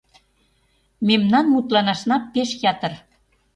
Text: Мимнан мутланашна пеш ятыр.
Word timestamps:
Мимнан 1.07 1.45
мутланашна 1.53 2.17
пеш 2.33 2.49
ятыр. 2.71 2.93